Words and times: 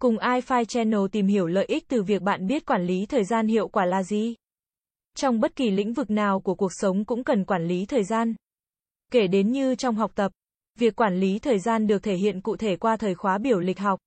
Cùng 0.00 0.16
iFi 0.16 0.64
Channel 0.64 1.00
tìm 1.12 1.26
hiểu 1.26 1.46
lợi 1.46 1.64
ích 1.64 1.88
từ 1.88 2.02
việc 2.02 2.22
bạn 2.22 2.46
biết 2.46 2.66
quản 2.66 2.86
lý 2.86 3.06
thời 3.06 3.24
gian 3.24 3.46
hiệu 3.46 3.68
quả 3.68 3.84
là 3.84 4.02
gì. 4.02 4.34
Trong 5.16 5.40
bất 5.40 5.56
kỳ 5.56 5.70
lĩnh 5.70 5.92
vực 5.92 6.10
nào 6.10 6.40
của 6.40 6.54
cuộc 6.54 6.72
sống 6.72 7.04
cũng 7.04 7.24
cần 7.24 7.44
quản 7.44 7.66
lý 7.66 7.86
thời 7.86 8.04
gian. 8.04 8.34
Kể 9.12 9.26
đến 9.26 9.50
như 9.50 9.74
trong 9.74 9.94
học 9.94 10.12
tập, 10.14 10.32
việc 10.78 10.96
quản 10.96 11.20
lý 11.20 11.38
thời 11.38 11.58
gian 11.58 11.86
được 11.86 12.02
thể 12.02 12.14
hiện 12.14 12.40
cụ 12.40 12.56
thể 12.56 12.76
qua 12.76 12.96
thời 12.96 13.14
khóa 13.14 13.38
biểu 13.38 13.60
lịch 13.60 13.78
học. 13.78 14.00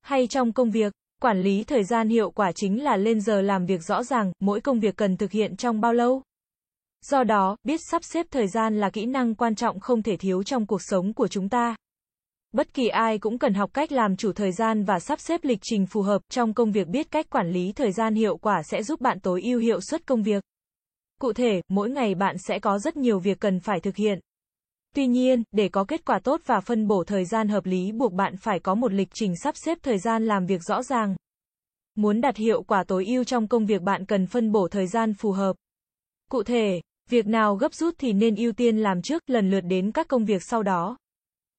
Hay 0.00 0.26
trong 0.26 0.52
công 0.52 0.70
việc, 0.70 0.92
quản 1.22 1.42
lý 1.42 1.64
thời 1.64 1.84
gian 1.84 2.08
hiệu 2.08 2.30
quả 2.30 2.52
chính 2.52 2.84
là 2.84 2.96
lên 2.96 3.20
giờ 3.20 3.42
làm 3.42 3.66
việc 3.66 3.82
rõ 3.82 4.04
ràng, 4.04 4.32
mỗi 4.40 4.60
công 4.60 4.80
việc 4.80 4.96
cần 4.96 5.16
thực 5.16 5.30
hiện 5.30 5.56
trong 5.56 5.80
bao 5.80 5.92
lâu. 5.92 6.22
Do 7.04 7.24
đó, 7.24 7.56
biết 7.62 7.80
sắp 7.90 8.04
xếp 8.04 8.26
thời 8.30 8.48
gian 8.48 8.80
là 8.80 8.90
kỹ 8.90 9.06
năng 9.06 9.34
quan 9.34 9.54
trọng 9.54 9.80
không 9.80 10.02
thể 10.02 10.16
thiếu 10.16 10.42
trong 10.42 10.66
cuộc 10.66 10.82
sống 10.82 11.12
của 11.14 11.28
chúng 11.28 11.48
ta. 11.48 11.76
Bất 12.52 12.74
kỳ 12.74 12.88
ai 12.88 13.18
cũng 13.18 13.38
cần 13.38 13.54
học 13.54 13.70
cách 13.74 13.92
làm 13.92 14.16
chủ 14.16 14.32
thời 14.32 14.52
gian 14.52 14.84
và 14.84 14.98
sắp 14.98 15.20
xếp 15.20 15.40
lịch 15.44 15.58
trình 15.62 15.86
phù 15.86 16.02
hợp 16.02 16.22
trong 16.28 16.54
công 16.54 16.72
việc 16.72 16.88
biết 16.88 17.10
cách 17.10 17.30
quản 17.30 17.50
lý 17.50 17.72
thời 17.72 17.92
gian 17.92 18.14
hiệu 18.14 18.36
quả 18.36 18.62
sẽ 18.62 18.82
giúp 18.82 19.00
bạn 19.00 19.20
tối 19.20 19.42
ưu 19.42 19.60
hiệu 19.60 19.80
suất 19.80 20.06
công 20.06 20.22
việc. 20.22 20.44
Cụ 21.20 21.32
thể, 21.32 21.62
mỗi 21.68 21.90
ngày 21.90 22.14
bạn 22.14 22.36
sẽ 22.38 22.58
có 22.58 22.78
rất 22.78 22.96
nhiều 22.96 23.18
việc 23.18 23.40
cần 23.40 23.60
phải 23.60 23.80
thực 23.80 23.96
hiện. 23.96 24.18
Tuy 24.94 25.06
nhiên, 25.06 25.42
để 25.52 25.68
có 25.68 25.84
kết 25.84 26.04
quả 26.04 26.18
tốt 26.18 26.40
và 26.46 26.60
phân 26.60 26.86
bổ 26.88 27.04
thời 27.04 27.24
gian 27.24 27.48
hợp 27.48 27.66
lý 27.66 27.92
buộc 27.92 28.12
bạn 28.12 28.36
phải 28.36 28.58
có 28.58 28.74
một 28.74 28.92
lịch 28.92 29.08
trình 29.14 29.36
sắp 29.36 29.54
xếp 29.56 29.78
thời 29.82 29.98
gian 29.98 30.26
làm 30.26 30.46
việc 30.46 30.62
rõ 30.62 30.82
ràng. 30.82 31.16
Muốn 31.94 32.20
đạt 32.20 32.36
hiệu 32.36 32.62
quả 32.62 32.84
tối 32.84 33.06
ưu 33.06 33.24
trong 33.24 33.48
công 33.48 33.66
việc 33.66 33.82
bạn 33.82 34.06
cần 34.06 34.26
phân 34.26 34.52
bổ 34.52 34.68
thời 34.68 34.86
gian 34.86 35.14
phù 35.14 35.32
hợp. 35.32 35.56
Cụ 36.30 36.42
thể, 36.42 36.80
việc 37.10 37.26
nào 37.26 37.56
gấp 37.56 37.74
rút 37.74 37.94
thì 37.98 38.12
nên 38.12 38.36
ưu 38.36 38.52
tiên 38.52 38.78
làm 38.78 39.02
trước, 39.02 39.22
lần 39.26 39.50
lượt 39.50 39.60
đến 39.60 39.92
các 39.92 40.08
công 40.08 40.24
việc 40.24 40.42
sau 40.42 40.62
đó. 40.62 40.96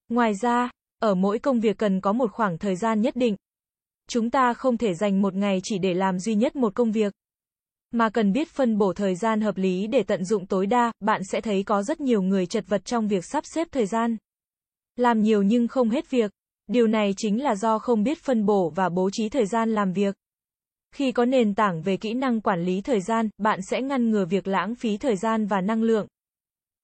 Ngoài 0.09 0.34
ra, 0.41 0.70
ở 1.04 1.15
mỗi 1.15 1.40
công 1.40 1.59
việc 1.59 1.77
cần 1.77 2.01
có 2.01 2.13
một 2.13 2.32
khoảng 2.32 2.57
thời 2.57 2.76
gian 2.76 3.01
nhất 3.01 3.15
định. 3.15 3.35
Chúng 4.09 4.29
ta 4.29 4.54
không 4.54 4.77
thể 4.77 4.93
dành 4.93 5.21
một 5.21 5.34
ngày 5.34 5.59
chỉ 5.63 5.77
để 5.77 5.93
làm 5.93 6.20
duy 6.20 6.35
nhất 6.35 6.55
một 6.55 6.76
công 6.76 6.91
việc. 6.91 7.13
Mà 7.91 8.09
cần 8.09 8.34
biết 8.34 8.49
phân 8.49 8.77
bổ 8.77 8.93
thời 8.93 9.15
gian 9.15 9.41
hợp 9.41 9.57
lý 9.57 9.87
để 9.87 10.04
tận 10.04 10.26
dụng 10.26 10.46
tối 10.46 10.65
đa, 10.65 10.91
bạn 10.99 11.21
sẽ 11.24 11.41
thấy 11.41 11.63
có 11.63 11.84
rất 11.84 12.01
nhiều 12.01 12.21
người 12.21 12.46
chật 12.46 12.65
vật 12.68 12.85
trong 12.85 13.07
việc 13.07 13.26
sắp 13.26 13.46
xếp 13.46 13.68
thời 13.71 13.85
gian. 13.85 14.18
Làm 14.96 15.21
nhiều 15.21 15.41
nhưng 15.41 15.68
không 15.68 15.90
hết 15.90 16.09
việc. 16.09 16.31
Điều 16.68 16.87
này 16.87 17.13
chính 17.18 17.43
là 17.43 17.55
do 17.55 17.79
không 17.79 18.04
biết 18.04 18.18
phân 18.24 18.46
bổ 18.46 18.70
và 18.70 18.90
bố 18.90 19.09
trí 19.09 19.29
thời 19.29 19.46
gian 19.46 19.74
làm 19.74 19.93
việc. 19.93 20.15
Khi 20.96 21.12
có 21.12 21.26
nền 21.26 21.55
tảng 21.55 21.81
về 21.81 21.98
kỹ 21.98 22.13
năng 22.13 22.41
quản 22.41 22.63
lý 22.63 22.81
thời 22.81 23.01
gian, 23.01 23.29
bạn 23.37 23.59
sẽ 23.62 23.81
ngăn 23.81 24.09
ngừa 24.09 24.26
việc 24.26 24.48
lãng 24.48 24.76
phí 24.76 24.98
thời 24.98 25.15
gian 25.15 25.46
và 25.46 25.62
năng 25.62 25.84
lượng 25.84 26.07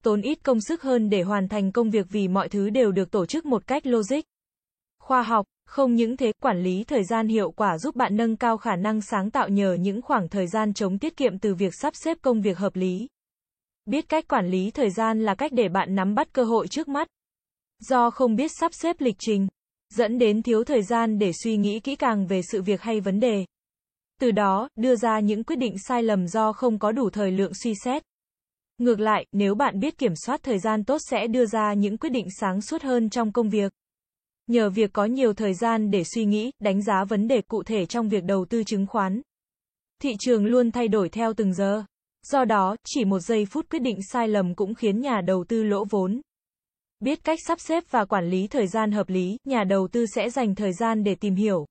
tốn 0.03 0.21
ít 0.21 0.43
công 0.43 0.61
sức 0.61 0.81
hơn 0.81 1.09
để 1.09 1.21
hoàn 1.21 1.47
thành 1.47 1.71
công 1.71 1.89
việc 1.89 2.07
vì 2.09 2.27
mọi 2.27 2.49
thứ 2.49 2.69
đều 2.69 2.91
được 2.91 3.11
tổ 3.11 3.25
chức 3.25 3.45
một 3.45 3.67
cách 3.67 3.85
logic. 3.85 4.21
Khoa 4.99 5.21
học, 5.21 5.45
không 5.65 5.95
những 5.95 6.17
thế, 6.17 6.31
quản 6.41 6.63
lý 6.63 6.83
thời 6.83 7.03
gian 7.03 7.27
hiệu 7.27 7.51
quả 7.51 7.77
giúp 7.77 7.95
bạn 7.95 8.17
nâng 8.17 8.35
cao 8.35 8.57
khả 8.57 8.75
năng 8.75 9.01
sáng 9.01 9.31
tạo 9.31 9.49
nhờ 9.49 9.77
những 9.79 10.01
khoảng 10.01 10.29
thời 10.29 10.47
gian 10.47 10.73
chống 10.73 10.99
tiết 10.99 11.17
kiệm 11.17 11.39
từ 11.39 11.55
việc 11.55 11.73
sắp 11.81 11.93
xếp 11.95 12.17
công 12.21 12.41
việc 12.41 12.57
hợp 12.57 12.75
lý. 12.75 13.07
Biết 13.85 14.09
cách 14.09 14.27
quản 14.27 14.47
lý 14.47 14.71
thời 14.71 14.89
gian 14.89 15.21
là 15.21 15.35
cách 15.35 15.51
để 15.53 15.69
bạn 15.69 15.95
nắm 15.95 16.15
bắt 16.15 16.33
cơ 16.33 16.43
hội 16.43 16.67
trước 16.67 16.87
mắt. 16.87 17.07
Do 17.79 18.09
không 18.09 18.35
biết 18.35 18.51
sắp 18.59 18.71
xếp 18.73 18.95
lịch 18.99 19.15
trình, 19.19 19.47
dẫn 19.93 20.17
đến 20.17 20.41
thiếu 20.41 20.63
thời 20.63 20.83
gian 20.83 21.19
để 21.19 21.31
suy 21.43 21.57
nghĩ 21.57 21.79
kỹ 21.79 21.95
càng 21.95 22.27
về 22.27 22.41
sự 22.51 22.61
việc 22.61 22.81
hay 22.81 23.01
vấn 23.01 23.19
đề. 23.19 23.45
Từ 24.19 24.31
đó, 24.31 24.69
đưa 24.75 24.95
ra 24.95 25.19
những 25.19 25.43
quyết 25.43 25.55
định 25.55 25.75
sai 25.87 26.03
lầm 26.03 26.27
do 26.27 26.53
không 26.53 26.79
có 26.79 26.91
đủ 26.91 27.09
thời 27.09 27.31
lượng 27.31 27.51
suy 27.53 27.73
xét. 27.83 28.03
Ngược 28.79 28.99
lại, 28.99 29.25
nếu 29.31 29.55
bạn 29.55 29.79
biết 29.79 29.97
kiểm 29.97 30.15
soát 30.15 30.39
thời 30.43 30.59
gian 30.59 30.83
tốt 30.83 30.97
sẽ 31.09 31.27
đưa 31.27 31.45
ra 31.45 31.73
những 31.73 31.97
quyết 31.97 32.09
định 32.09 32.27
sáng 32.39 32.61
suốt 32.61 32.81
hơn 32.81 33.09
trong 33.09 33.31
công 33.31 33.49
việc. 33.49 33.73
Nhờ 34.47 34.69
việc 34.69 34.93
có 34.93 35.05
nhiều 35.05 35.33
thời 35.33 35.53
gian 35.53 35.91
để 35.91 36.03
suy 36.03 36.25
nghĩ, 36.25 36.51
đánh 36.59 36.81
giá 36.81 37.03
vấn 37.03 37.27
đề 37.27 37.41
cụ 37.41 37.63
thể 37.63 37.85
trong 37.85 38.09
việc 38.09 38.23
đầu 38.23 38.45
tư 38.45 38.63
chứng 38.63 38.87
khoán. 38.87 39.21
Thị 40.01 40.15
trường 40.19 40.45
luôn 40.45 40.71
thay 40.71 40.87
đổi 40.87 41.09
theo 41.09 41.33
từng 41.33 41.53
giờ. 41.53 41.83
Do 42.27 42.45
đó, 42.45 42.75
chỉ 42.85 43.05
một 43.05 43.19
giây 43.19 43.45
phút 43.45 43.69
quyết 43.69 43.81
định 43.81 43.99
sai 44.11 44.27
lầm 44.27 44.55
cũng 44.55 44.75
khiến 44.75 45.01
nhà 45.01 45.21
đầu 45.21 45.45
tư 45.47 45.63
lỗ 45.63 45.85
vốn. 45.89 46.21
Biết 46.99 47.23
cách 47.23 47.39
sắp 47.47 47.59
xếp 47.59 47.83
và 47.89 48.05
quản 48.05 48.29
lý 48.29 48.47
thời 48.47 48.67
gian 48.67 48.91
hợp 48.91 49.09
lý, 49.09 49.37
nhà 49.45 49.63
đầu 49.63 49.87
tư 49.91 50.05
sẽ 50.15 50.29
dành 50.29 50.55
thời 50.55 50.73
gian 50.73 51.03
để 51.03 51.15
tìm 51.15 51.35
hiểu. 51.35 51.65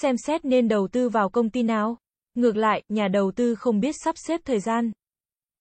Xem 0.00 0.16
xét 0.16 0.44
nên 0.44 0.68
đầu 0.68 0.88
tư 0.92 1.08
vào 1.08 1.28
công 1.28 1.50
ty 1.50 1.62
nào. 1.62 1.96
Ngược 2.34 2.56
lại, 2.56 2.82
nhà 2.88 3.08
đầu 3.08 3.32
tư 3.36 3.54
không 3.54 3.80
biết 3.80 3.94
sắp 4.04 4.14
xếp 4.18 4.40
thời 4.44 4.60
gian 4.60 4.92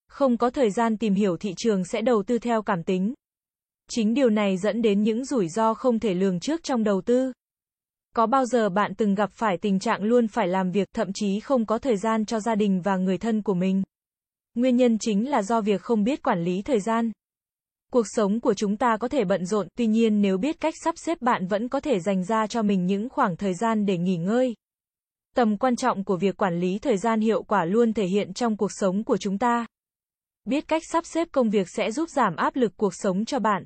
không 0.07 0.38
có 0.38 0.50
thời 0.50 0.72
gian 0.72 0.97
tìm 0.97 1.13
hiểu 1.13 1.38
thị 1.38 1.53
trường 1.57 1.85
sẽ 1.85 2.01
đầu 2.01 2.23
tư 2.23 2.40
theo 2.40 2.62
cảm 2.62 2.84
tính. 2.84 3.13
Chính 3.90 4.13
điều 4.13 4.29
này 4.29 4.57
dẫn 4.57 4.81
đến 4.81 5.03
những 5.03 5.25
rủi 5.25 5.50
ro 5.50 5.73
không 5.73 6.00
thể 6.00 6.13
lường 6.13 6.40
trước 6.40 6.63
trong 6.63 6.84
đầu 6.84 7.01
tư. 7.01 7.31
Có 8.16 8.25
bao 8.25 8.45
giờ 8.45 8.69
bạn 8.69 8.95
từng 8.95 9.16
gặp 9.16 9.31
phải 9.31 9.57
tình 9.57 9.79
trạng 9.79 10.03
luôn 10.03 10.28
phải 10.28 10.47
làm 10.47 10.72
việc, 10.72 10.88
thậm 10.94 11.07
chí 11.13 11.40
không 11.40 11.66
có 11.66 11.78
thời 11.78 11.97
gian 11.97 12.25
cho 12.25 12.40
gia 12.40 12.56
đình 12.56 12.81
và 12.81 12.97
người 12.97 13.18
thân 13.18 13.41
của 13.41 13.53
mình? 13.53 13.84
Nguyên 14.56 14.75
nhân 14.75 14.97
chính 15.00 15.29
là 15.29 15.41
do 15.41 15.62
việc 15.62 15.81
không 15.81 16.03
biết 16.03 16.24
quản 16.24 16.44
lý 16.44 16.62
thời 16.62 16.79
gian. 16.79 17.12
Cuộc 17.91 18.06
sống 18.07 18.39
của 18.39 18.53
chúng 18.53 18.78
ta 18.78 18.97
có 18.97 19.07
thể 19.07 19.25
bận 19.25 19.45
rộn, 19.45 19.68
tuy 19.78 19.88
nhiên 19.88 20.22
nếu 20.22 20.38
biết 20.38 20.59
cách 20.59 20.74
sắp 20.84 20.95
xếp 20.97 21.22
bạn 21.22 21.47
vẫn 21.47 21.69
có 21.69 21.79
thể 21.79 22.00
dành 22.00 22.24
ra 22.24 22.47
cho 22.47 22.62
mình 22.62 22.85
những 22.85 23.09
khoảng 23.09 23.38
thời 23.38 23.53
gian 23.53 23.85
để 23.85 23.97
nghỉ 23.97 24.18
ngơi. 24.18 24.56
Tầm 25.35 25.57
quan 25.57 25.75
trọng 25.75 26.03
của 26.03 26.18
việc 26.18 26.38
quản 26.38 26.59
lý 26.59 26.79
thời 26.79 26.97
gian 26.97 27.19
hiệu 27.19 27.44
quả 27.44 27.66
luôn 27.66 27.94
thể 27.94 28.06
hiện 28.06 28.34
trong 28.34 28.57
cuộc 28.57 28.72
sống 28.72 29.03
của 29.03 29.18
chúng 29.18 29.38
ta. 29.38 29.66
Biết 30.47 30.68
cách 30.68 30.81
sắp 30.91 31.06
xếp 31.06 31.28
công 31.31 31.50
việc 31.50 31.68
sẽ 31.69 31.91
giúp 31.91 32.09
giảm 32.09 32.35
áp 32.35 32.56
lực 32.56 32.74
cuộc 32.78 32.94
sống 32.96 33.25
cho 33.25 33.40
bạn. 33.40 33.63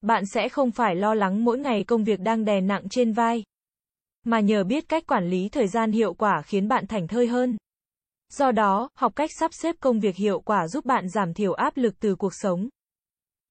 Bạn 0.00 0.26
sẽ 0.26 0.48
không 0.48 0.70
phải 0.70 0.94
lo 0.94 1.14
lắng 1.14 1.44
mỗi 1.44 1.58
ngày 1.58 1.84
công 1.84 2.04
việc 2.04 2.20
đang 2.20 2.44
đè 2.44 2.60
nặng 2.60 2.82
trên 2.90 3.12
vai. 3.12 3.42
Mà 4.24 4.40
nhờ 4.40 4.64
biết 4.64 4.88
cách 4.88 5.06
quản 5.06 5.28
lý 5.28 5.48
thời 5.48 5.68
gian 5.68 5.92
hiệu 5.92 6.14
quả 6.14 6.42
khiến 6.42 6.68
bạn 6.68 6.86
thảnh 6.86 7.08
thơi 7.08 7.26
hơn. 7.26 7.56
Do 8.32 8.52
đó, 8.52 8.88
học 8.94 9.12
cách 9.16 9.30
sắp 9.38 9.50
xếp 9.54 9.76
công 9.80 10.00
việc 10.00 10.16
hiệu 10.16 10.40
quả 10.40 10.68
giúp 10.68 10.84
bạn 10.84 11.08
giảm 11.08 11.34
thiểu 11.34 11.52
áp 11.52 11.76
lực 11.76 11.94
từ 12.00 12.14
cuộc 12.14 12.32
sống. 12.34 12.68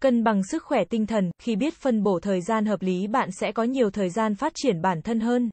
Cân 0.02 0.24
bằng 0.24 0.42
sức 0.44 0.64
khỏe 0.64 0.84
tinh 0.90 1.06
thần, 1.06 1.32
khi 1.40 1.56
biết 1.56 1.74
phân 1.74 2.04
bổ 2.04 2.20
thời 2.20 2.42
gian 2.42 2.66
hợp 2.66 2.82
lý 2.82 3.08
bạn 3.08 3.30
sẽ 3.32 3.52
có 3.52 3.64
nhiều 3.64 3.92
thời 3.92 4.10
gian 4.10 4.36
phát 4.36 4.54
triển 4.56 4.82
bản 4.82 5.02
thân 5.02 5.20
hơn. 5.20 5.50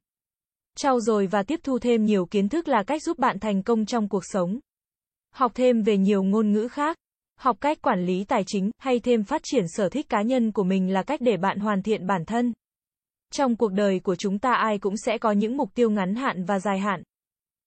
Trau 0.76 1.00
dồi 1.00 1.26
và 1.26 1.42
tiếp 1.42 1.60
thu 1.62 1.78
thêm 1.78 2.04
nhiều 2.04 2.26
kiến 2.26 2.48
thức 2.48 2.68
là 2.68 2.82
cách 2.82 3.02
giúp 3.02 3.18
bạn 3.18 3.38
thành 3.38 3.62
công 3.62 3.86
trong 3.86 4.08
cuộc 4.08 4.22
sống 4.24 4.60
học 5.36 5.52
thêm 5.54 5.82
về 5.82 5.96
nhiều 5.96 6.22
ngôn 6.22 6.52
ngữ 6.52 6.68
khác, 6.68 6.96
học 7.38 7.56
cách 7.60 7.82
quản 7.82 8.06
lý 8.06 8.24
tài 8.24 8.44
chính, 8.46 8.70
hay 8.78 9.00
thêm 9.00 9.24
phát 9.24 9.42
triển 9.44 9.68
sở 9.68 9.88
thích 9.88 10.08
cá 10.08 10.22
nhân 10.22 10.52
của 10.52 10.64
mình 10.64 10.92
là 10.92 11.02
cách 11.02 11.20
để 11.20 11.36
bạn 11.36 11.58
hoàn 11.58 11.82
thiện 11.82 12.06
bản 12.06 12.24
thân. 12.24 12.52
Trong 13.32 13.56
cuộc 13.56 13.72
đời 13.72 14.00
của 14.00 14.16
chúng 14.16 14.38
ta 14.38 14.52
ai 14.52 14.78
cũng 14.78 14.96
sẽ 14.96 15.18
có 15.18 15.32
những 15.32 15.56
mục 15.56 15.74
tiêu 15.74 15.90
ngắn 15.90 16.14
hạn 16.14 16.44
và 16.44 16.58
dài 16.58 16.78
hạn. 16.78 17.02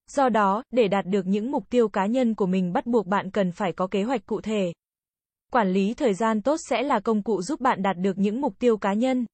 Do 0.07 0.30
đó, 0.30 0.63
để 0.72 0.88
đạt 0.88 1.06
được 1.06 1.28
những 1.28 1.52
mục 1.52 1.69
tiêu 1.69 1.90
cá 1.90 2.06
nhân 2.06 2.35
của 2.35 2.46
mình 2.46 2.74
bắt 2.74 2.85
buộc 2.85 3.07
bạn 3.07 3.31
cần 3.31 3.52
phải 3.52 3.74
có 3.74 3.88
kế 3.88 4.03
hoạch 4.03 4.25
cụ 4.25 4.41
thể. 4.41 4.74
Quản 5.51 5.69
lý 5.69 5.94
thời 5.94 6.13
gian 6.13 6.41
tốt 6.41 6.57
sẽ 6.69 6.84
là 6.84 7.00
công 7.00 7.24
cụ 7.24 7.41
giúp 7.41 7.62
bạn 7.62 7.81
đạt 7.81 7.97
được 7.97 8.18
những 8.18 8.41
mục 8.41 8.59
tiêu 8.59 8.78
cá 8.78 8.94
nhân. 8.94 9.25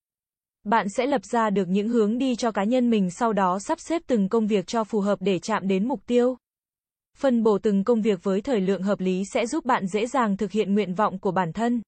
Bạn 0.63 0.89
sẽ 0.89 1.05
lập 1.05 1.25
ra 1.25 1.49
được 1.49 1.67
những 1.67 1.89
hướng 1.89 2.17
đi 2.17 2.35
cho 2.35 2.51
cá 2.51 2.63
nhân 2.63 2.89
mình 2.89 3.11
sau 3.11 3.33
đó 3.33 3.59
sắp 3.59 3.79
xếp 3.79 4.01
từng 4.07 4.29
công 4.29 4.47
việc 4.47 4.67
cho 4.67 4.83
phù 4.83 4.99
hợp 4.99 5.19
để 5.21 5.39
chạm 5.39 5.67
đến 5.67 5.87
mục 5.87 5.99
tiêu. 6.05 6.37
Phân 7.15 7.43
bổ 7.43 7.57
từng 7.57 7.83
công 7.83 8.01
việc 8.01 8.23
với 8.23 8.41
thời 8.41 8.61
lượng 8.61 8.81
hợp 8.81 8.99
lý 8.99 9.23
sẽ 9.33 9.45
giúp 9.45 9.65
bạn 9.65 9.87
dễ 9.87 10.07
dàng 10.07 10.37
thực 10.37 10.51
hiện 10.51 10.73
nguyện 10.73 10.93
vọng 10.93 11.19
của 11.19 11.31
bản 11.31 11.53
thân. 11.53 11.81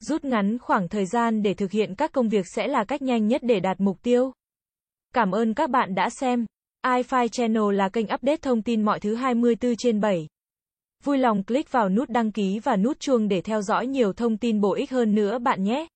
Rút 0.00 0.24
ngắn 0.24 0.58
khoảng 0.58 0.88
thời 0.88 1.06
gian 1.06 1.42
để 1.42 1.54
thực 1.54 1.70
hiện 1.70 1.94
các 1.94 2.12
công 2.12 2.28
việc 2.28 2.46
sẽ 2.54 2.68
là 2.68 2.84
cách 2.84 3.02
nhanh 3.02 3.26
nhất 3.26 3.42
để 3.44 3.60
đạt 3.60 3.80
mục 3.80 4.02
tiêu. 4.02 4.32
Cảm 5.14 5.30
ơn 5.30 5.54
các 5.54 5.70
bạn 5.70 5.94
đã 5.94 6.10
xem. 6.10 6.46
iFi 6.86 7.28
Channel 7.28 7.74
là 7.74 7.88
kênh 7.88 8.06
update 8.14 8.36
thông 8.36 8.62
tin 8.62 8.82
mọi 8.82 9.00
thứ 9.00 9.14
24 9.14 9.76
trên 9.76 10.00
7. 10.00 10.26
Vui 11.04 11.18
lòng 11.18 11.44
click 11.44 11.72
vào 11.72 11.88
nút 11.88 12.08
đăng 12.08 12.32
ký 12.32 12.58
và 12.58 12.76
nút 12.76 13.00
chuông 13.00 13.28
để 13.28 13.40
theo 13.40 13.62
dõi 13.62 13.86
nhiều 13.86 14.12
thông 14.12 14.38
tin 14.38 14.60
bổ 14.60 14.74
ích 14.74 14.90
hơn 14.90 15.14
nữa 15.14 15.38
bạn 15.38 15.62
nhé. 15.62 15.86